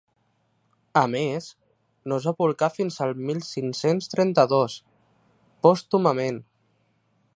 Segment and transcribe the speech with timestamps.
[1.01, 1.49] A més,
[2.11, 4.79] no es va publicar fins al mil cinc-cents trenta-dos,
[5.69, 6.41] pòstumament.